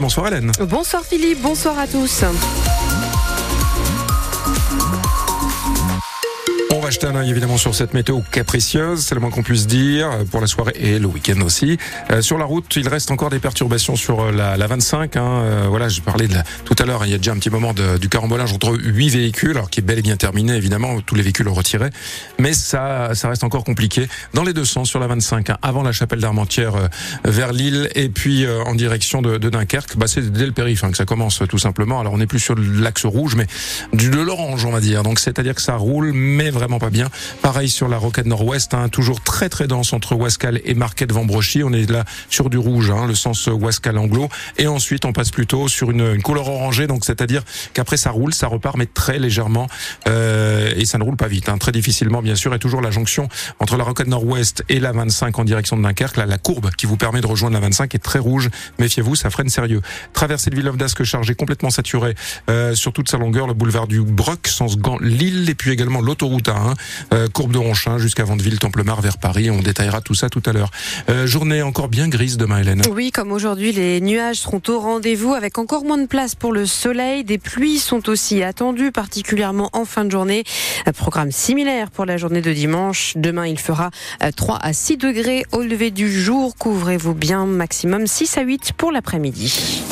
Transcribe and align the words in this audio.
Bonsoir 0.00 0.26
Hélène. 0.26 0.50
Bonsoir 0.62 1.04
Philippe, 1.04 1.40
bonsoir 1.42 1.78
à 1.78 1.86
tous. 1.86 2.24
Va 6.86 6.90
jeter 6.92 7.08
un 7.08 7.16
œil 7.16 7.30
évidemment 7.30 7.56
sur 7.56 7.74
cette 7.74 7.94
météo 7.94 8.20
capricieuse, 8.30 9.00
c'est 9.00 9.16
le 9.16 9.20
moins 9.20 9.30
qu'on 9.30 9.42
puisse 9.42 9.66
dire, 9.66 10.08
pour 10.30 10.40
la 10.40 10.46
soirée 10.46 10.74
et 10.76 11.00
le 11.00 11.06
week-end 11.06 11.40
aussi. 11.40 11.78
Euh, 12.12 12.22
sur 12.22 12.38
la 12.38 12.44
route, 12.44 12.76
il 12.76 12.86
reste 12.86 13.10
encore 13.10 13.28
des 13.28 13.40
perturbations 13.40 13.96
sur 13.96 14.20
euh, 14.20 14.30
la, 14.30 14.56
la 14.56 14.66
25. 14.68 15.16
Hein. 15.16 15.24
Euh, 15.24 15.66
voilà, 15.68 15.88
j'ai 15.88 16.00
parlé 16.00 16.28
de 16.28 16.34
la, 16.34 16.44
tout 16.64 16.76
à 16.78 16.84
l'heure, 16.84 17.04
il 17.04 17.10
y 17.10 17.14
a 17.14 17.18
déjà 17.18 17.32
un 17.32 17.38
petit 17.38 17.50
moment 17.50 17.74
de, 17.74 17.98
du 17.98 18.08
carambolage 18.08 18.52
entre 18.52 18.76
huit 18.76 19.08
véhicules, 19.08 19.56
alors 19.56 19.68
qui 19.68 19.80
est 19.80 19.82
bel 19.82 19.98
et 19.98 20.02
bien 20.02 20.16
terminé 20.16 20.54
évidemment, 20.54 21.00
tous 21.00 21.16
les 21.16 21.22
véhicules 21.22 21.48
ont 21.48 21.54
retiré, 21.54 21.90
mais 22.38 22.52
ça, 22.52 23.16
ça 23.16 23.30
reste 23.30 23.42
encore 23.42 23.64
compliqué 23.64 24.06
dans 24.32 24.44
les 24.44 24.52
deux 24.52 24.64
sens 24.64 24.88
sur 24.88 25.00
la 25.00 25.08
25, 25.08 25.50
hein, 25.50 25.58
avant 25.62 25.82
la 25.82 25.90
chapelle 25.90 26.20
d'Armentières 26.20 26.88
vers 27.24 27.52
Lille 27.52 27.88
et 27.96 28.08
puis 28.08 28.46
en 28.48 28.76
direction 28.76 29.22
de, 29.22 29.38
de 29.38 29.50
Dunkerque. 29.50 29.96
Bah, 29.96 30.06
c'est 30.06 30.30
dès 30.30 30.46
le 30.46 30.52
périph' 30.52 30.84
hein, 30.84 30.92
que 30.92 30.96
ça 30.96 31.04
commence 31.04 31.42
tout 31.48 31.58
simplement. 31.58 31.98
Alors 31.98 32.12
on 32.12 32.18
n'est 32.18 32.28
plus 32.28 32.38
sur 32.38 32.54
l'axe 32.54 33.06
rouge, 33.06 33.34
mais 33.34 33.48
du, 33.92 34.08
de 34.08 34.20
l'orange 34.20 34.64
on 34.64 34.70
va 34.70 34.78
dire. 34.78 35.02
Donc 35.02 35.18
c'est-à-dire 35.18 35.56
que 35.56 35.62
ça 35.62 35.74
roule, 35.74 36.12
mais 36.12 36.50
vraiment 36.50 36.75
pas 36.78 36.90
bien. 36.90 37.08
Pareil 37.42 37.68
sur 37.68 37.88
la 37.88 37.98
roquette 37.98 38.26
nord-ouest, 38.26 38.74
hein, 38.74 38.88
toujours 38.88 39.20
très 39.20 39.48
très 39.48 39.66
dense 39.66 39.92
entre 39.92 40.14
Wascal 40.14 40.60
et 40.64 40.74
Marquette 40.74 41.12
Vambrochy. 41.12 41.62
On 41.62 41.72
est 41.72 41.90
là 41.90 42.04
sur 42.28 42.50
du 42.50 42.58
rouge, 42.58 42.90
hein, 42.90 43.06
le 43.06 43.14
sens 43.14 43.46
Wascal 43.46 43.98
anglo. 43.98 44.28
Et 44.58 44.66
ensuite, 44.66 45.04
on 45.04 45.12
passe 45.12 45.30
plutôt 45.30 45.68
sur 45.68 45.90
une, 45.90 46.14
une 46.14 46.22
couleur 46.22 46.48
orangée, 46.48 46.86
donc 46.86 47.04
c'est-à-dire 47.04 47.42
qu'après 47.72 47.96
ça 47.96 48.10
roule, 48.10 48.34
ça 48.34 48.46
repart, 48.46 48.76
mais 48.76 48.86
très 48.86 49.18
légèrement, 49.18 49.68
euh, 50.08 50.72
et 50.76 50.84
ça 50.84 50.98
ne 50.98 51.04
roule 51.04 51.16
pas 51.16 51.28
vite, 51.28 51.48
hein, 51.48 51.58
très 51.58 51.72
difficilement 51.72 52.22
bien 52.22 52.34
sûr. 52.34 52.54
Et 52.54 52.58
toujours 52.58 52.80
la 52.80 52.90
jonction 52.90 53.28
entre 53.60 53.76
la 53.76 53.84
roquette 53.84 54.08
nord-ouest 54.08 54.64
et 54.68 54.80
la 54.80 54.92
25 54.92 55.38
en 55.38 55.44
direction 55.44 55.76
de 55.76 55.82
Dunkerque, 55.82 56.16
là, 56.16 56.26
la 56.26 56.38
courbe 56.38 56.70
qui 56.76 56.86
vous 56.86 56.96
permet 56.96 57.20
de 57.20 57.26
rejoindre 57.26 57.54
la 57.54 57.60
25 57.60 57.94
est 57.94 57.98
très 57.98 58.18
rouge. 58.18 58.50
Méfiez-vous, 58.78 59.14
ça 59.14 59.30
freine 59.30 59.48
sérieux. 59.48 59.80
Traversée 60.12 60.50
de 60.50 60.56
Villeneuve 60.56 60.76
d'Ascq 60.76 61.04
chargée 61.04 61.34
complètement 61.34 61.70
saturée 61.70 62.14
euh, 62.50 62.74
sur 62.74 62.92
toute 62.92 63.08
sa 63.08 63.18
longueur, 63.18 63.46
le 63.46 63.54
boulevard 63.54 63.86
du 63.86 64.00
Broc, 64.00 64.46
sens 64.48 64.78
Gand, 64.78 64.98
Lille, 65.00 65.48
et 65.48 65.54
puis 65.54 65.70
également 65.70 66.00
l'autoroute 66.00 66.48
Euh, 67.12 67.28
courbe 67.28 67.52
de 67.52 67.58
Ronchin 67.58 67.98
jusqu'à 67.98 68.24
Vandeville, 68.24 68.58
Templemar 68.58 69.00
vers 69.00 69.18
Paris. 69.18 69.50
On 69.50 69.60
détaillera 69.60 70.00
tout 70.00 70.14
ça 70.14 70.28
tout 70.28 70.42
à 70.46 70.52
l'heure. 70.52 70.70
Euh, 71.08 71.26
journée 71.26 71.62
encore 71.62 71.88
bien 71.88 72.08
grise 72.08 72.36
demain, 72.36 72.60
Hélène. 72.60 72.82
Oui, 72.90 73.10
comme 73.10 73.32
aujourd'hui, 73.32 73.72
les 73.72 74.00
nuages 74.00 74.36
seront 74.36 74.62
au 74.68 74.78
rendez-vous 74.78 75.34
avec 75.34 75.58
encore 75.58 75.84
moins 75.84 75.98
de 75.98 76.06
place 76.06 76.34
pour 76.34 76.52
le 76.52 76.66
soleil. 76.66 77.24
Des 77.24 77.38
pluies 77.38 77.78
sont 77.78 78.08
aussi 78.08 78.42
attendues, 78.42 78.92
particulièrement 78.92 79.70
en 79.72 79.84
fin 79.84 80.04
de 80.04 80.10
journée. 80.10 80.44
Un 80.86 80.92
programme 80.92 81.32
similaire 81.32 81.90
pour 81.90 82.04
la 82.06 82.16
journée 82.16 82.42
de 82.42 82.52
dimanche. 82.52 83.12
Demain, 83.16 83.46
il 83.46 83.58
fera 83.58 83.90
3 84.36 84.54
euh, 84.54 84.58
à 84.60 84.72
6 84.72 84.96
degrés 84.96 85.44
au 85.52 85.62
lever 85.62 85.90
du 85.90 86.10
jour. 86.10 86.56
Couvrez-vous 86.56 87.14
bien, 87.14 87.46
maximum 87.46 88.06
6 88.06 88.38
à 88.38 88.42
8 88.42 88.72
pour 88.76 88.92
l'après-midi. 88.92 89.82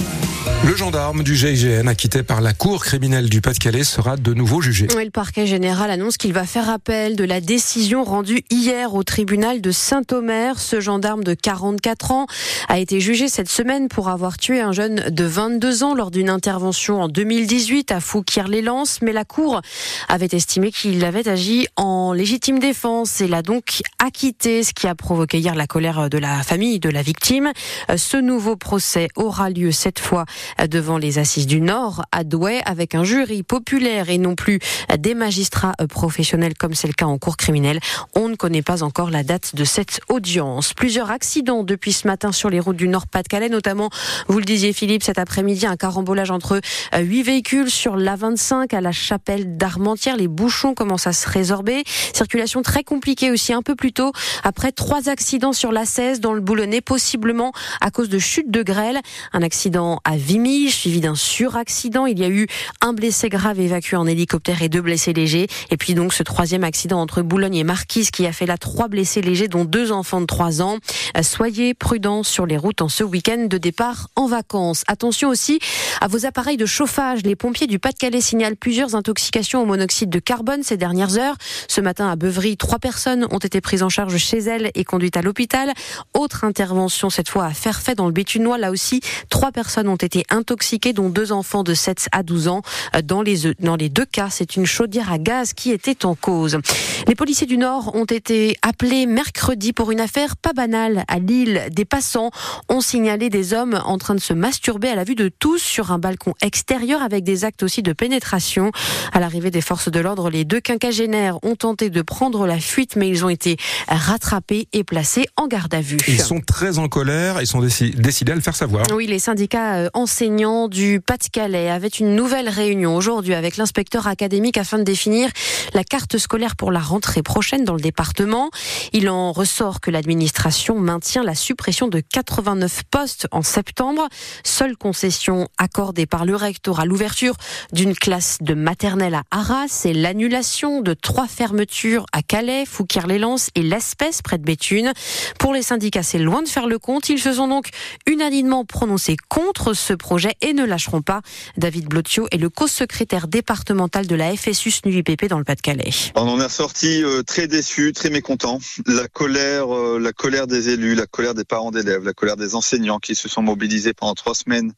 Le 0.66 0.74
gendarme 0.74 1.22
du 1.22 1.36
GIGN, 1.36 1.86
acquitté 1.88 2.22
par 2.22 2.40
la 2.40 2.54
Cour 2.54 2.82
criminelle 2.82 3.28
du 3.28 3.42
Pas-de-Calais, 3.42 3.84
sera 3.84 4.16
de 4.16 4.32
nouveau 4.32 4.62
jugé. 4.62 4.86
Oui, 4.96 5.04
le 5.04 5.10
parquet 5.10 5.46
général 5.46 5.90
annonce 5.90 6.16
qu'il 6.16 6.32
va 6.32 6.44
faire 6.44 6.70
appel 6.70 7.16
de 7.16 7.24
la 7.24 7.42
décision 7.42 8.02
rendue 8.02 8.42
hier 8.48 8.94
au 8.94 9.02
tribunal 9.02 9.60
de 9.60 9.70
Saint-Omer. 9.70 10.58
Ce 10.58 10.80
gendarme 10.80 11.22
de 11.22 11.34
44 11.34 12.12
ans 12.12 12.26
a 12.68 12.78
été 12.78 12.98
jugé 12.98 13.28
cette 13.28 13.50
semaine 13.50 13.88
pour 13.88 14.08
avoir 14.08 14.38
tué 14.38 14.62
un 14.62 14.72
jeune 14.72 15.10
de 15.10 15.24
22 15.24 15.82
ans 15.82 15.94
lors 15.94 16.10
d'une 16.10 16.30
intervention 16.30 17.02
en 17.02 17.08
2018 17.08 17.92
à 17.92 18.00
Fouquier-les-Lances. 18.00 19.02
Mais 19.02 19.12
la 19.12 19.26
Cour 19.26 19.60
avait 20.08 20.30
estimé 20.32 20.72
qu'il 20.72 21.04
avait 21.04 21.28
agi 21.28 21.66
en 21.76 22.14
légitime 22.14 22.58
défense 22.58 23.20
et 23.20 23.28
l'a 23.28 23.42
donc 23.42 23.82
acquitté, 24.02 24.64
ce 24.64 24.72
qui 24.72 24.86
a 24.86 24.94
provoqué 24.94 25.40
hier 25.40 25.54
la 25.54 25.66
colère 25.66 26.08
de 26.08 26.16
la 26.16 26.42
famille 26.42 26.80
de 26.80 26.88
la 26.88 27.02
victime. 27.02 27.52
Ce 27.94 28.16
nouveau 28.16 28.56
procès 28.56 29.08
aura 29.14 29.50
lieu 29.50 29.70
cette 29.70 29.98
fois 29.98 30.24
devant 30.68 30.98
les 30.98 31.18
assises 31.18 31.46
du 31.46 31.60
Nord 31.60 32.04
à 32.12 32.24
Douai 32.24 32.60
avec 32.64 32.94
un 32.94 33.04
jury 33.04 33.42
populaire 33.42 34.10
et 34.10 34.18
non 34.18 34.34
plus 34.34 34.58
des 34.98 35.14
magistrats 35.14 35.74
professionnels 35.88 36.54
comme 36.54 36.74
c'est 36.74 36.86
le 36.86 36.92
cas 36.92 37.06
en 37.06 37.18
cours 37.18 37.36
criminelle. 37.36 37.80
On 38.14 38.28
ne 38.28 38.34
connaît 38.34 38.62
pas 38.62 38.82
encore 38.82 39.10
la 39.10 39.22
date 39.22 39.54
de 39.54 39.64
cette 39.64 40.00
audience. 40.08 40.74
Plusieurs 40.74 41.10
accidents 41.10 41.64
depuis 41.64 41.92
ce 41.92 42.06
matin 42.06 42.32
sur 42.32 42.50
les 42.50 42.60
routes 42.60 42.76
du 42.76 42.88
Nord-Pas-de-Calais, 42.88 43.48
notamment, 43.48 43.90
vous 44.28 44.38
le 44.38 44.44
disiez 44.44 44.72
Philippe, 44.72 45.02
cet 45.02 45.18
après-midi, 45.18 45.66
un 45.66 45.76
carambolage 45.76 46.30
entre 46.30 46.60
huit 46.96 47.22
véhicules 47.22 47.70
sur 47.70 47.96
l'A25 47.96 48.74
à 48.74 48.80
la 48.80 48.92
chapelle 48.92 49.56
d'Armentières. 49.56 50.16
Les 50.16 50.28
bouchons 50.28 50.74
commencent 50.74 51.06
à 51.06 51.12
se 51.12 51.28
résorber. 51.28 51.84
Circulation 52.12 52.62
très 52.62 52.84
compliquée 52.84 53.30
aussi 53.30 53.52
un 53.52 53.62
peu 53.62 53.74
plus 53.74 53.92
tôt 53.92 54.12
après 54.42 54.72
trois 54.72 55.08
accidents 55.08 55.52
sur 55.52 55.72
l'A16 55.72 56.20
dans 56.20 56.32
le 56.32 56.40
Boulonnais, 56.40 56.80
possiblement 56.80 57.52
à 57.80 57.90
cause 57.90 58.08
de 58.08 58.18
chute 58.18 58.50
de 58.50 58.62
grêle. 58.62 59.00
Un 59.32 59.42
accident 59.42 60.00
à 60.04 60.16
Suivi 60.34 61.00
d'un 61.00 61.14
suraccident. 61.14 62.06
Il 62.06 62.18
y 62.18 62.24
a 62.24 62.28
eu 62.28 62.48
un 62.80 62.92
blessé 62.92 63.28
grave 63.28 63.60
évacué 63.60 63.96
en 63.96 64.04
hélicoptère 64.04 64.62
et 64.62 64.68
deux 64.68 64.80
blessés 64.80 65.12
légers. 65.12 65.46
Et 65.70 65.76
puis 65.76 65.94
donc 65.94 66.12
ce 66.12 66.24
troisième 66.24 66.64
accident 66.64 67.00
entre 67.00 67.22
Boulogne 67.22 67.54
et 67.54 67.64
Marquise 67.64 68.10
qui 68.10 68.26
a 68.26 68.32
fait 68.32 68.44
là 68.44 68.58
trois 68.58 68.88
blessés 68.88 69.22
légers, 69.22 69.46
dont 69.46 69.64
deux 69.64 69.92
enfants 69.92 70.20
de 70.20 70.26
3 70.26 70.60
ans. 70.60 70.78
Euh, 71.16 71.22
soyez 71.22 71.72
prudents 71.72 72.24
sur 72.24 72.46
les 72.46 72.56
routes 72.56 72.82
en 72.82 72.88
ce 72.88 73.04
week-end 73.04 73.46
de 73.48 73.58
départ 73.58 74.08
en 74.16 74.26
vacances. 74.26 74.82
Attention 74.88 75.28
aussi 75.28 75.60
à 76.00 76.08
vos 76.08 76.26
appareils 76.26 76.56
de 76.56 76.66
chauffage. 76.66 77.20
Les 77.22 77.36
pompiers 77.36 77.68
du 77.68 77.78
Pas-de-Calais 77.78 78.20
signalent 78.20 78.56
plusieurs 78.56 78.96
intoxications 78.96 79.62
au 79.62 79.66
monoxyde 79.66 80.10
de 80.10 80.18
carbone 80.18 80.64
ces 80.64 80.76
dernières 80.76 81.16
heures. 81.16 81.36
Ce 81.68 81.80
matin 81.80 82.10
à 82.10 82.16
Beuvry, 82.16 82.56
trois 82.56 82.80
personnes 82.80 83.26
ont 83.30 83.38
été 83.38 83.60
prises 83.60 83.84
en 83.84 83.88
charge 83.88 84.16
chez 84.16 84.38
elles 84.38 84.72
et 84.74 84.82
conduites 84.82 85.16
à 85.16 85.22
l'hôpital. 85.22 85.72
Autre 86.12 86.42
intervention 86.42 87.08
cette 87.08 87.28
fois 87.28 87.44
à 87.44 87.52
fait 87.54 87.94
dans 87.94 88.06
le 88.06 88.12
Bétunois. 88.12 88.58
Là 88.58 88.70
aussi, 88.70 89.00
trois 89.30 89.52
personnes 89.52 89.88
ont 89.88 89.96
été 89.96 90.23
intoxiqués, 90.30 90.92
dont 90.92 91.08
deux 91.08 91.32
enfants 91.32 91.62
de 91.62 91.74
7 91.74 92.08
à 92.12 92.22
12 92.22 92.48
ans. 92.48 92.62
Dans 93.04 93.22
les, 93.22 93.54
dans 93.60 93.76
les 93.76 93.88
deux 93.88 94.04
cas, 94.04 94.28
c'est 94.30 94.56
une 94.56 94.66
chaudière 94.66 95.12
à 95.12 95.18
gaz 95.18 95.52
qui 95.52 95.70
était 95.70 96.04
en 96.04 96.14
cause. 96.14 96.58
Les 97.06 97.14
policiers 97.14 97.46
du 97.46 97.58
Nord 97.58 97.94
ont 97.94 98.04
été 98.04 98.56
appelés 98.62 99.06
mercredi 99.06 99.72
pour 99.72 99.90
une 99.90 100.00
affaire 100.00 100.36
pas 100.36 100.52
banale 100.52 101.04
à 101.08 101.18
Lille. 101.18 101.62
Des 101.70 101.84
passants 101.84 102.30
ont 102.68 102.80
signalé 102.80 103.30
des 103.30 103.52
hommes 103.52 103.80
en 103.84 103.98
train 103.98 104.14
de 104.14 104.20
se 104.20 104.32
masturber 104.32 104.88
à 104.88 104.94
la 104.94 105.04
vue 105.04 105.14
de 105.14 105.28
tous 105.28 105.58
sur 105.58 105.92
un 105.92 105.98
balcon 105.98 106.34
extérieur 106.42 107.02
avec 107.02 107.24
des 107.24 107.44
actes 107.44 107.62
aussi 107.62 107.82
de 107.82 107.92
pénétration. 107.92 108.70
À 109.12 109.20
l'arrivée 109.20 109.50
des 109.50 109.60
forces 109.60 109.90
de 109.90 110.00
l'ordre, 110.00 110.30
les 110.30 110.44
deux 110.44 110.60
quinquagénaires 110.60 111.38
ont 111.42 111.56
tenté 111.56 111.90
de 111.90 112.02
prendre 112.02 112.46
la 112.46 112.58
fuite, 112.58 112.96
mais 112.96 113.08
ils 113.08 113.24
ont 113.24 113.28
été 113.28 113.56
rattrapés 113.88 114.68
et 114.72 114.84
placés 114.84 115.26
en 115.36 115.46
garde 115.46 115.74
à 115.74 115.80
vue. 115.80 115.98
Ils 116.08 116.20
sont 116.20 116.40
très 116.40 116.78
en 116.78 116.88
colère 116.88 117.40
et 117.40 117.46
sont 117.46 117.60
décidés 117.60 118.32
à 118.32 118.34
le 118.34 118.40
faire 118.40 118.56
savoir. 118.56 118.86
Oui, 118.94 119.06
les 119.06 119.18
syndicats 119.18 119.74
euh, 119.74 119.88
enseignants 120.14 120.68
du 120.68 121.00
Pas-de-Calais 121.00 121.68
avaient 121.68 121.88
une 121.88 122.14
nouvelle 122.14 122.48
réunion 122.48 122.94
aujourd'hui 122.94 123.34
avec 123.34 123.56
l'inspecteur 123.56 124.06
académique 124.06 124.56
afin 124.56 124.78
de 124.78 124.84
définir 124.84 125.28
la 125.72 125.82
carte 125.82 126.18
scolaire 126.18 126.54
pour 126.54 126.70
la 126.70 126.78
rentrée 126.78 127.24
prochaine 127.24 127.64
dans 127.64 127.74
le 127.74 127.80
département. 127.80 128.50
Il 128.92 129.10
en 129.10 129.32
ressort 129.32 129.80
que 129.80 129.90
l'administration 129.90 130.78
maintient 130.78 131.24
la 131.24 131.34
suppression 131.34 131.88
de 131.88 131.98
89 131.98 132.82
postes 132.92 133.26
en 133.32 133.42
septembre. 133.42 134.06
Seule 134.44 134.76
concession 134.76 135.48
accordée 135.58 136.06
par 136.06 136.24
le 136.24 136.36
recteur 136.36 136.78
à 136.78 136.84
l'ouverture 136.84 137.34
d'une 137.72 137.96
classe 137.96 138.38
de 138.40 138.54
maternelle 138.54 139.14
à 139.14 139.24
Arras, 139.32 139.66
c'est 139.66 139.92
l'annulation 139.92 140.80
de 140.80 140.94
trois 140.94 141.26
fermetures 141.26 142.06
à 142.12 142.22
Calais, 142.22 142.66
Fouquier-les-Lances 142.66 143.50
et 143.56 143.62
l'Espèce 143.62 144.22
près 144.22 144.38
de 144.38 144.44
Béthune. 144.44 144.92
Pour 145.40 145.52
les 145.52 145.62
syndicats, 145.62 146.04
c'est 146.04 146.20
loin 146.20 146.42
de 146.42 146.48
faire 146.48 146.68
le 146.68 146.78
compte. 146.78 147.08
Ils 147.08 147.18
se 147.18 147.32
sont 147.32 147.48
donc 147.48 147.70
unanimement 148.06 148.64
prononcés 148.64 149.16
contre 149.28 149.72
ce 149.72 149.92
et 150.40 150.52
ne 150.52 150.64
lâcheront 150.64 151.02
pas. 151.02 151.22
David 151.56 151.86
Blotio 151.86 152.26
est 152.30 152.36
le 152.36 152.50
co-secrétaire 152.50 153.28
départemental 153.28 154.06
de 154.06 154.14
la 154.14 154.36
FSU 154.36 154.70
SNUIPP 154.70 155.26
dans 155.28 155.38
le 155.38 155.44
Pas-de-Calais. 155.44 155.90
On 156.14 156.28
en 156.28 156.40
est 156.40 156.48
sorti 156.48 157.02
euh, 157.02 157.22
très 157.22 157.46
déçu, 157.46 157.92
très 157.92 158.10
mécontent. 158.10 158.58
La 158.86 159.08
colère, 159.08 159.74
euh, 159.74 159.98
la 159.98 160.12
colère 160.12 160.46
des 160.46 160.68
élus, 160.68 160.94
la 160.94 161.06
colère 161.06 161.34
des 161.34 161.44
parents 161.44 161.70
d'élèves, 161.70 162.04
la 162.04 162.12
colère 162.12 162.36
des 162.36 162.54
enseignants 162.54 162.98
qui 162.98 163.14
se 163.14 163.28
sont 163.28 163.42
mobilisés 163.42 163.94
pendant 163.94 164.14
trois 164.14 164.34
semaines 164.34 164.72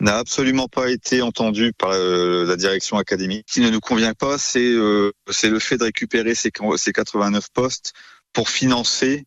n'a 0.00 0.18
absolument 0.18 0.68
pas 0.68 0.90
été 0.90 1.22
entendue 1.22 1.72
par 1.72 1.90
euh, 1.92 2.44
la 2.44 2.56
direction 2.56 2.98
académique. 2.98 3.46
Ce 3.48 3.54
qui 3.54 3.60
ne 3.60 3.70
nous 3.70 3.80
convient 3.80 4.14
pas, 4.14 4.38
c'est 4.38 4.60
le 4.60 5.12
fait 5.58 5.76
de 5.76 5.84
récupérer 5.84 6.34
ces, 6.34 6.50
ces 6.76 6.92
89 6.92 7.46
postes 7.52 7.92
pour 8.32 8.48
financer 8.48 9.26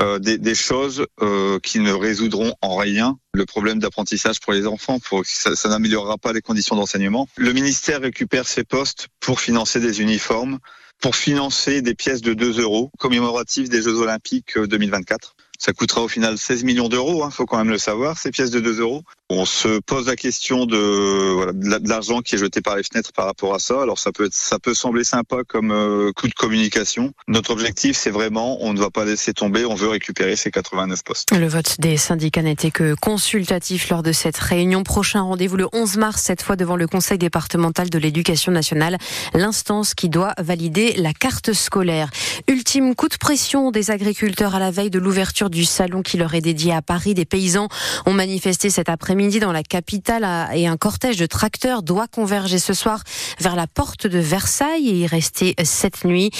euh, 0.00 0.18
des, 0.18 0.54
choses 0.54 1.06
euh, 1.20 1.58
qui 1.60 1.78
ne 1.78 1.92
résoudront 1.92 2.54
en 2.62 2.76
rien 2.76 3.18
le 3.34 3.44
problème 3.44 3.78
d'apprentissage 3.78 4.40
pour 4.40 4.54
les 4.54 4.66
enfants. 4.66 4.98
Ça, 5.24 5.54
ça 5.54 5.68
n'améliorera 5.68 6.16
pas 6.16 6.32
les 6.32 6.40
conditions 6.40 6.76
d'enseignement. 6.76 7.28
Le 7.36 7.52
ministère 7.52 8.00
récupère 8.00 8.46
ces 8.46 8.64
postes 8.64 9.08
pour 9.20 9.40
financer 9.40 9.80
des 9.80 10.00
uniformes, 10.00 10.58
pour 11.00 11.14
financer 11.14 11.82
des 11.82 11.94
pièces 11.94 12.22
de 12.22 12.32
2 12.32 12.60
euros 12.60 12.90
commémoratives 12.98 13.68
des 13.68 13.82
Jeux 13.82 13.96
Olympiques 13.96 14.58
2024. 14.58 15.36
Ça 15.64 15.72
coûtera 15.72 16.02
au 16.02 16.08
final 16.08 16.38
16 16.38 16.64
millions 16.64 16.88
d'euros, 16.88 17.22
hein, 17.22 17.30
faut 17.30 17.46
quand 17.46 17.56
même 17.56 17.70
le 17.70 17.78
savoir, 17.78 18.18
ces 18.18 18.32
pièces 18.32 18.50
de 18.50 18.58
2 18.58 18.80
euros. 18.80 19.04
On 19.30 19.44
se 19.44 19.78
pose 19.78 20.08
la 20.08 20.16
question 20.16 20.66
de, 20.66 21.34
voilà, 21.34 21.52
l'argent 21.84 22.20
qui 22.20 22.34
est 22.34 22.38
jeté 22.38 22.60
par 22.60 22.74
les 22.74 22.82
fenêtres 22.82 23.12
par 23.12 23.26
rapport 23.26 23.54
à 23.54 23.60
ça. 23.60 23.80
Alors 23.80 23.96
ça 24.00 24.10
peut 24.10 24.24
être, 24.24 24.34
ça 24.34 24.58
peut 24.58 24.74
sembler 24.74 25.04
sympa 25.04 25.44
comme 25.46 25.70
euh, 25.70 26.10
coup 26.16 26.26
de 26.26 26.34
communication. 26.34 27.12
Notre 27.28 27.52
objectif, 27.52 27.96
c'est 27.96 28.10
vraiment, 28.10 28.58
on 28.60 28.72
ne 28.72 28.80
va 28.80 28.90
pas 28.90 29.04
laisser 29.04 29.34
tomber, 29.34 29.64
on 29.64 29.76
veut 29.76 29.88
récupérer 29.88 30.34
ces 30.34 30.50
89 30.50 31.04
postes. 31.04 31.30
Le 31.30 31.46
vote 31.46 31.76
des 31.78 31.96
syndicats 31.96 32.42
n'était 32.42 32.72
que 32.72 32.94
consultatif 33.00 33.88
lors 33.88 34.02
de 34.02 34.10
cette 34.10 34.38
réunion. 34.38 34.82
Prochain 34.82 35.22
rendez-vous 35.22 35.56
le 35.56 35.68
11 35.72 35.96
mars, 35.96 36.22
cette 36.22 36.42
fois 36.42 36.56
devant 36.56 36.74
le 36.74 36.88
Conseil 36.88 37.18
départemental 37.18 37.88
de 37.88 37.98
l'éducation 37.98 38.50
nationale, 38.50 38.98
l'instance 39.32 39.94
qui 39.94 40.08
doit 40.08 40.34
valider 40.38 40.94
la 40.94 41.12
carte 41.12 41.52
scolaire. 41.52 42.10
Ultime 42.48 42.96
coup 42.96 43.08
de 43.08 43.16
pression 43.16 43.70
des 43.70 43.92
agriculteurs 43.92 44.56
à 44.56 44.58
la 44.58 44.72
veille 44.72 44.90
de 44.90 44.98
l'ouverture 44.98 45.51
du 45.52 45.64
salon 45.64 46.02
qui 46.02 46.16
leur 46.16 46.34
est 46.34 46.40
dédié 46.40 46.72
à 46.72 46.82
Paris. 46.82 47.14
Des 47.14 47.24
paysans 47.24 47.68
ont 48.06 48.12
manifesté 48.12 48.70
cet 48.70 48.88
après-midi 48.88 49.38
dans 49.38 49.52
la 49.52 49.62
capitale 49.62 50.26
et 50.54 50.66
un 50.66 50.76
cortège 50.76 51.16
de 51.16 51.26
tracteurs 51.26 51.84
doit 51.84 52.08
converger 52.08 52.58
ce 52.58 52.74
soir 52.74 53.04
vers 53.38 53.54
la 53.54 53.68
porte 53.68 54.08
de 54.08 54.18
Versailles 54.18 54.88
et 54.88 54.96
y 55.00 55.06
rester 55.06 55.54
cette 55.62 56.04
nuit. 56.04 56.30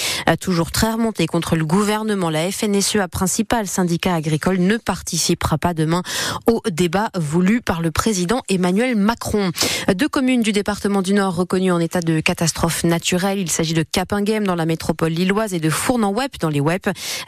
Toujours 0.41 0.71
très 0.71 0.91
remonté 0.91 1.27
contre 1.27 1.55
le 1.55 1.65
gouvernement, 1.65 2.29
la 2.29 2.51
FNSEA, 2.51 3.07
principal 3.07 3.67
syndicat 3.67 4.15
agricole, 4.15 4.57
ne 4.57 4.77
participera 4.77 5.57
pas 5.57 5.73
demain 5.73 6.01
au 6.47 6.61
débat 6.69 7.09
voulu 7.15 7.61
par 7.61 7.81
le 7.81 7.91
président 7.91 8.41
Emmanuel 8.49 8.95
Macron. 8.95 9.51
Deux 9.93 10.09
communes 10.09 10.41
du 10.41 10.51
département 10.51 11.03
du 11.03 11.13
Nord 11.13 11.35
reconnues 11.35 11.71
en 11.71 11.79
état 11.79 12.01
de 12.01 12.19
catastrophe 12.19 12.83
naturelle. 12.83 13.37
Il 13.37 13.51
s'agit 13.51 13.75
de 13.75 13.83
Capinghem 13.83 14.45
dans 14.45 14.55
la 14.55 14.65
métropole 14.65 15.11
lilloise 15.11 15.53
et 15.53 15.59
de 15.59 15.69
Fournan-Web 15.69 16.31
dans 16.39 16.49
les 16.49 16.59
Web 16.59 16.81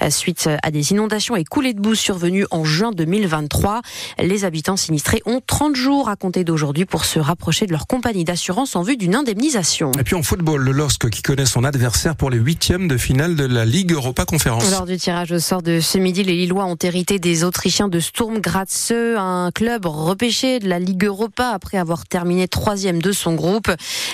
suite 0.09 0.49
à 0.63 0.71
des 0.71 0.91
inondations 0.91 1.35
et 1.35 1.43
coulées 1.43 1.74
de 1.75 1.81
boue 1.81 1.95
survenues 1.95 2.45
en 2.51 2.63
juin 2.63 2.91
2023. 2.91 3.81
Les 4.19 4.45
habitants 4.45 4.77
sinistrés 4.77 5.21
ont 5.25 5.41
30 5.45 5.75
jours 5.75 6.09
à 6.09 6.15
compter 6.15 6.43
d'aujourd'hui 6.43 6.85
pour 6.85 7.05
se 7.05 7.19
rapprocher 7.19 7.67
de 7.67 7.71
leur 7.71 7.87
compagnie 7.87 8.23
d'assurance 8.23 8.75
en 8.75 8.81
vue 8.81 8.97
d'une 8.97 9.15
indemnisation. 9.15 9.91
Et 9.99 10.03
puis 10.03 10.15
en 10.15 10.23
football, 10.23 10.61
le 10.61 10.71
LOSC 10.71 11.09
qui 11.09 11.21
connaît 11.21 11.45
son 11.45 11.63
adversaire 11.63 12.15
pour 12.15 12.29
les 12.29 12.37
huitièmes 12.37 12.87
de 12.87 12.97
finale 12.97 13.35
de 13.35 13.45
la 13.45 13.65
Ligue 13.65 13.91
Europa 13.91 14.25
Conférence. 14.25 14.71
Lors 14.71 14.85
du 14.85 14.97
tirage 14.97 15.31
au 15.31 15.39
sort 15.39 15.61
de 15.61 15.79
ce 15.79 15.97
midi, 15.97 16.23
les 16.23 16.33
Lillois 16.33 16.65
ont 16.65 16.77
hérité 16.81 17.19
des 17.19 17.43
Autrichiens 17.43 17.87
de 17.87 17.99
Sturm 17.99 18.39
Graz, 18.39 18.91
un 18.91 19.51
club 19.53 19.85
repêché 19.85 20.59
de 20.59 20.67
la 20.67 20.79
Ligue 20.79 21.05
Europa 21.05 21.49
après 21.49 21.77
avoir 21.77 22.05
terminé 22.05 22.47
troisième 22.47 23.01
de 23.01 23.11
son 23.11 23.35
groupe. 23.35 23.69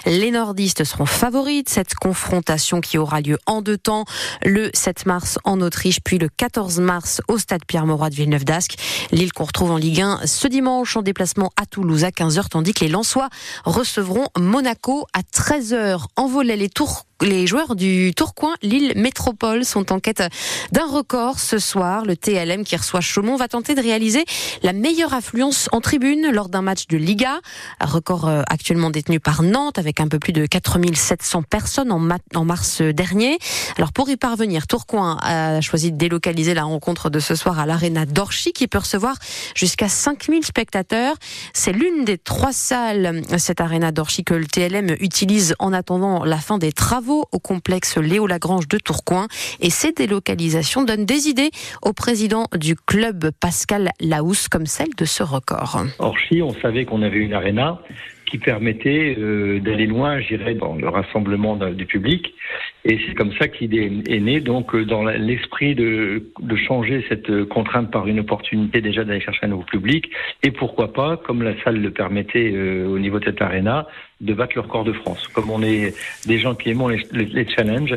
Les 0.06 0.32
nordistes 0.32 0.84
seront 0.84 1.06
favoris 1.06 1.64
de 1.64 1.70
cette 1.70 1.94
confrontation 1.96 2.82
qui 2.82 2.98
aura 2.98 3.22
lieu 3.22 3.38
en 3.46 3.62
deux 3.62 3.78
temps, 3.78 4.06
le 4.44 4.70
7 4.74 5.06
mars 5.06 5.38
en 5.44 5.62
Autriche, 5.62 6.00
puis 6.04 6.18
le 6.18 6.30
14 6.30 6.80
mars 6.80 7.22
au 7.28 7.38
stade 7.42 7.66
Pierre-Mauroy 7.66 8.10
de 8.10 8.16
Villeneuve 8.16 8.46
d'Ascq. 8.46 8.76
Lille 9.12 9.34
qu'on 9.34 9.44
retrouve 9.44 9.72
en 9.72 9.78
Ligue 9.78 10.02
1 10.02 10.22
ce 10.26 10.48
dimanche 10.48 10.96
en 10.96 11.02
déplacement 11.02 11.52
à 11.62 11.66
Toulouse 11.66 12.04
à 12.04 12.10
15h, 12.10 12.48
tandis 12.50 12.74
que 12.74 12.86
les 12.86 12.90
Lensois 12.90 13.30
recevront 13.66 14.28
Monaco 14.38 15.06
à 15.14 15.22
13h. 15.22 16.06
En 16.16 16.28
volet, 16.28 16.56
les 16.56 16.70
tours 16.70 17.06
les 17.22 17.46
joueurs 17.46 17.76
du 17.76 18.14
Tourcoing 18.16 18.54
Lille 18.62 18.94
Métropole 18.96 19.66
sont 19.66 19.92
en 19.92 20.00
quête 20.00 20.24
d'un 20.72 20.88
record 20.88 21.40
ce 21.40 21.60
soir. 21.60 22.06
Le 22.06 22.18
TLM 22.18 22.64
qui 22.64 22.76
reçoit 22.76 23.02
Chaumont 23.02 23.36
va 23.36 23.48
tenter 23.48 23.76
de 23.76 23.82
réaliser 23.82 24.26
la 24.64 24.74
meilleure 24.74 25.14
affluence 25.14 25.70
en 25.72 25.82
tribune 25.82 26.32
lors 26.32 26.50
d'un 26.50 26.62
match 26.62 26.88
de 26.88 26.98
Liga. 26.98 27.40
Un 27.80 27.86
record 27.86 28.28
euh, 28.28 28.42
actuellement 28.48 28.90
détenu 28.90 29.20
par 29.20 29.44
Nantes 29.44 29.78
avec 29.78 30.00
un 30.00 30.08
peu 30.08 30.20
plus 30.20 30.34
de 30.34 30.46
4700 30.46 31.44
personnes 31.44 31.92
en, 31.92 32.46
mars 32.46 32.82
dernier. 32.82 33.38
Alors 33.78 33.94
pour 33.94 34.10
y 34.10 34.18
parvenir, 34.18 34.66
Tourcoing 34.68 35.18
a 35.22 35.62
choisi 35.62 35.92
de 35.92 35.98
délocaliser 35.98 36.54
la 36.54 36.64
rencontre 36.64 37.10
de 37.10 37.20
ce 37.20 37.36
soir 37.36 37.60
à 37.60 37.66
l'Arena 37.66 38.06
d'Orchy 38.06 38.52
qui 38.52 38.68
peut 38.68 38.80
recevoir 38.80 39.16
jusqu'à 39.56 39.90
5000 39.90 40.46
spectateurs. 40.46 41.16
C'est 41.54 41.74
l'une 41.74 42.04
des 42.04 42.18
trois 42.18 42.54
salles, 42.54 43.22
cette 43.38 43.62
Arena 43.62 43.92
d'Orchy 43.92 44.24
que 44.24 44.34
le 44.34 44.48
TLM 44.48 44.96
utilise 45.00 45.56
en 45.60 45.72
attendant 45.74 46.24
la 46.24 46.38
fin 46.38 46.58
des 46.58 46.72
travaux 46.72 47.11
au 47.12 47.40
complexe 47.40 47.98
Léo 47.98 48.28
Lagrange 48.28 48.68
de 48.68 48.78
Tourcoing. 48.78 49.28
Et 49.60 49.70
ces 49.70 49.92
délocalisations 49.92 50.84
donnent 50.84 51.06
des 51.06 51.28
idées 51.28 51.52
au 51.82 51.94
président 51.94 52.46
du 52.58 52.76
club 52.76 53.32
Pascal 53.40 53.92
Laousse 54.00 54.48
comme 54.48 54.66
celle 54.66 54.94
de 54.98 55.06
ce 55.06 55.24
record. 55.24 55.84
Orchy, 56.00 56.42
on 56.42 56.54
savait 56.62 56.86
qu'on 56.86 57.02
avait 57.02 57.20
une 57.20 57.34
arena 57.34 57.82
qui 58.26 58.38
permettait 58.38 59.16
euh, 59.18 59.60
d'aller 59.60 59.88
loin, 59.88 60.22
j'irais, 60.22 60.56
dans 60.56 60.76
le 60.76 60.88
rassemblement 60.88 61.58
du 61.58 61.86
public. 61.86 62.34
Et 62.84 63.00
c'est 63.06 63.14
comme 63.14 63.32
ça 63.34 63.48
qu'il 63.48 63.78
est, 63.78 64.20
né, 64.20 64.40
donc, 64.40 64.74
euh, 64.74 64.86
dans 64.86 65.04
l'esprit 65.04 65.76
de, 65.76 66.32
de 66.40 66.56
changer 66.56 67.06
cette 67.10 67.46
contrainte 67.46 67.92
par 67.92 68.08
une 68.08 68.20
opportunité 68.20 68.82
déjà 68.82 69.04
d'aller 69.04 69.22
chercher 69.22 69.46
un 69.46 69.50
nouveau 69.50 69.64
public. 69.64 70.10
Et 70.42 70.52
pourquoi 70.52 70.92
pas, 70.92 71.18
comme 71.18 71.44
la 71.44 71.54
salle 71.64 71.80
le 71.80 71.92
permettait 71.92 72.52
euh, 72.54 72.88
au 72.88 72.98
niveau 72.98 73.20
de 73.20 73.26
cette 73.26 73.42
arena, 73.42 73.88
de 74.20 74.34
battre 74.34 74.54
le 74.56 74.62
record 74.62 74.84
de 74.84 74.94
France. 74.94 75.28
Comme 75.28 75.50
on 75.50 75.62
est 75.62 75.96
des 76.26 76.40
gens 76.40 76.56
qui 76.56 76.70
aimons 76.70 76.88
les, 76.88 77.02
les, 77.12 77.48
challenges, 77.48 77.96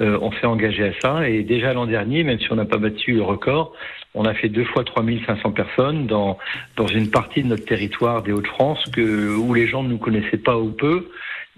on 0.00 0.30
s'est 0.32 0.46
engagé 0.46 0.84
à 0.84 0.92
ça. 1.00 1.28
Et 1.28 1.42
déjà 1.42 1.72
l'an 1.74 1.86
dernier, 1.86 2.22
même 2.22 2.38
si 2.38 2.50
on 2.50 2.56
n'a 2.56 2.64
pas 2.64 2.78
battu 2.78 3.12
le 3.12 3.22
record, 3.22 3.74
on 4.16 4.24
a 4.24 4.34
fait 4.34 4.48
deux 4.48 4.64
fois 4.64 4.82
3500 4.82 5.52
personnes 5.52 6.06
dans, 6.06 6.38
dans 6.76 6.86
une 6.86 7.10
partie 7.10 7.42
de 7.42 7.48
notre 7.48 7.66
territoire 7.66 8.22
des 8.22 8.32
Hauts-de-France 8.32 8.84
que, 8.92 9.36
où 9.36 9.52
les 9.52 9.68
gens 9.68 9.82
ne 9.82 9.90
nous 9.90 9.98
connaissaient 9.98 10.38
pas 10.38 10.56
ou 10.56 10.70
peu. 10.70 11.08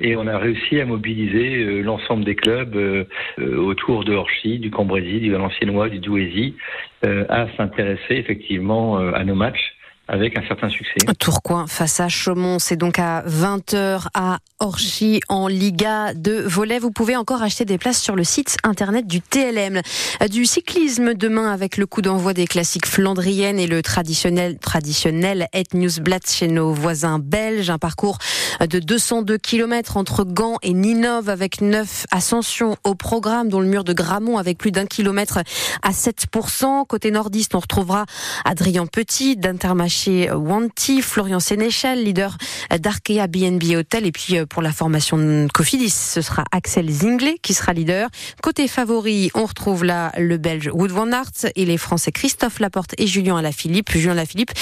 Et 0.01 0.17
on 0.17 0.27
a 0.27 0.39
réussi 0.39 0.81
à 0.81 0.85
mobiliser 0.85 1.57
euh, 1.57 1.83
l'ensemble 1.83 2.25
des 2.25 2.37
clubs 2.37 2.77
euh, 2.77 3.05
euh, 3.41 3.57
autour 3.57 4.05
de 4.05 4.15
Orchy, 4.15 4.59
du 4.59 4.71
Cambrésis, 4.71 5.21
du 5.21 5.33
Valenciennois, 5.33 5.89
du 5.89 5.99
Douaisis, 5.99 6.55
à 7.03 7.47
s'intéresser 7.57 8.15
effectivement 8.15 8.97
à 8.99 9.23
nos 9.23 9.37
matchs 9.37 9.78
avec 10.09 10.39
un 10.39 10.47
certain 10.49 10.71
succès. 10.71 10.95
Tourcoing 11.19 11.67
face 11.67 12.01
à 12.01 12.09
Chaumont, 12.09 12.59
c'est 12.59 12.77
donc 12.77 12.99
à 12.99 13.23
20h 13.27 14.07
à 14.15 14.39
Orchy 14.59 15.21
en 15.29 15.49
Liga 15.49 16.15
de 16.15 16.33
volet. 16.33 16.79
Vous 16.79 16.91
pouvez 16.91 17.15
encore 17.15 17.43
acheter 17.43 17.67
des 17.67 17.77
places 17.77 18.01
sur 18.01 18.17
le 18.17 18.25
site 18.25 18.57
internet 18.65 19.07
du 19.07 19.21
TLM. 19.21 19.83
Du 20.31 20.47
cyclisme 20.47 21.13
demain 21.13 21.53
avec 21.53 21.77
le 21.77 21.85
coup 21.85 22.01
d'envoi 22.01 22.33
des 22.33 22.47
classiques 22.47 22.87
flandriennes 22.87 23.59
et 23.59 23.67
le 23.67 23.83
traditionnel, 23.83 24.59
traditionnel 24.59 25.47
Et 25.53 25.65
Newsblatt 25.75 26.29
chez 26.29 26.49
nos 26.49 26.73
voisins 26.73 27.19
belges. 27.19 27.69
Un 27.69 27.79
parcours 27.79 28.17
de 28.61 28.79
202 28.79 29.37
km 29.37 29.99
entre 29.99 30.25
Gand 30.25 30.57
et 30.63 30.73
Ninove 30.73 31.29
avec 31.29 31.61
9 31.61 32.07
ascensions 32.11 32.77
au 32.83 32.95
programme 32.95 33.51
dont 33.51 33.61
le 33.61 33.67
mur 33.67 33.85
de 33.85 33.93
Gramont 33.93 34.39
avec 34.39 34.57
plus 34.57 34.73
d'un 34.73 34.87
kilomètre 34.87 35.41
à 35.83 35.91
7%. 35.91 36.87
Côté 36.87 37.11
nordiste, 37.11 37.55
on 37.55 37.61
retrouvera 37.61 38.07
Adrien 38.47 38.87
Petit 38.87 39.37
d'Intermachine 39.37 39.98
chez 39.99 40.31
Wanty, 40.31 41.03
Florian 41.03 41.41
Sénéchal, 41.41 41.99
leader 41.99 42.37
d'Arkea 42.79 43.27
BNB 43.27 43.75
Hotel. 43.77 44.07
Et 44.07 44.13
puis 44.13 44.39
euh, 44.39 44.47
pour 44.47 44.63
la 44.63 44.71
formation 44.71 45.49
Cofidis, 45.53 45.91
ce 45.91 46.21
sera 46.21 46.45
Axel 46.53 46.89
Zinglet 46.89 47.39
qui 47.43 47.53
sera 47.53 47.73
leader. 47.73 48.09
Côté 48.41 48.69
favori, 48.69 49.31
on 49.35 49.45
retrouve 49.45 49.85
là 49.85 50.13
le 50.17 50.37
Belge 50.37 50.71
Wood 50.73 50.93
van 50.93 51.11
Aert 51.11 51.51
et 51.57 51.65
les 51.65 51.79
Français 51.79 52.13
Christophe 52.13 52.61
Laporte 52.61 52.95
et 52.99 53.09
Julien 53.09 53.39
Alaphilippe. 53.39 53.91
Julien 53.91 54.13
Alaphilippe 54.13 54.53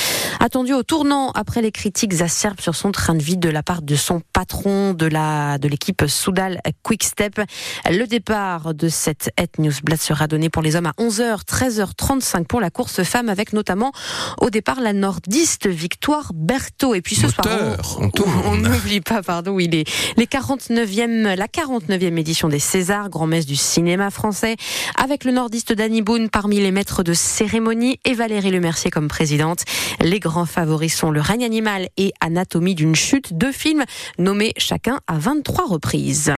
attendu 0.41 0.73
au 0.73 0.83
tournant 0.83 1.33
après 1.33 1.61
les 1.61 1.71
critiques 1.71 2.23
acerbes 2.23 2.61
sur 2.61 2.75
son 2.75 2.91
train 2.91 3.15
de 3.15 3.23
vie 3.23 3.37
de 3.37 3.50
la 3.50 3.62
part 3.62 3.83
de 3.83 3.94
son 3.94 4.23
patron 4.33 4.95
de 4.95 5.07
la 5.07 5.59
de 5.59 5.69
l'équipe 5.69 6.05
Soudal 6.07 6.62
Quickstep. 6.83 7.43
Le 7.90 8.07
départ 8.07 8.73
de 8.73 8.88
cette 8.88 9.31
Het 9.38 9.59
Newsblad 9.59 10.00
sera 10.00 10.28
donné 10.28 10.49
pour 10.49 10.62
les 10.62 10.76
hommes 10.76 10.87
à 10.87 10.95
11h, 10.99 11.45
13h35 11.45 12.47
pour 12.47 12.62
la 12.62 12.71
course 12.71 13.02
femme 13.02 13.28
avec 13.28 13.52
notamment 13.52 13.93
au 14.40 14.49
départ 14.49 14.81
la 14.81 14.95
Nord 14.95 15.21
Victoire 15.66 16.33
Berthaud. 16.35 16.95
Et 16.95 17.02
puis 17.02 17.16
ce 17.16 17.28
soir, 17.28 17.47
on 18.45 18.56
n'oublie 18.56 19.00
pas, 19.00 19.23
pardon, 19.23 19.59
il 19.59 19.75
est 19.75 19.88
les 20.16 20.26
49e, 20.26 21.35
la 21.35 21.47
49e 21.47 22.18
édition 22.18 22.49
des 22.49 22.59
Césars, 22.59 23.11
grand-messe 23.11 23.47
du 23.47 23.56
cinéma 23.56 24.11
français, 24.11 24.56
avec 24.97 25.25
le 25.25 25.33
nordiste 25.33 25.73
Danny 25.73 26.02
Boone 26.02 26.28
parmi 26.28 26.61
les 26.61 26.71
maîtres 26.71 27.02
de 27.02 27.12
cérémonie 27.14 27.99
et 28.04 28.14
Valérie 28.14 28.50
Lemercier 28.50 28.90
comme 28.90 29.09
présidente. 29.09 29.64
Les 30.00 30.21
grands 30.21 30.47
favoris 30.47 30.95
sont 30.95 31.11
Le 31.11 31.21
règne 31.21 31.45
animal 31.45 31.88
et 31.97 32.12
Anatomie 32.21 32.75
d'une 32.75 32.95
chute, 32.97 33.35
deux 33.37 33.52
films 33.52 33.85
nommés 34.18 34.52
chacun 34.56 35.00
à 35.06 35.18
23 35.18 35.66
reprises. 35.66 36.33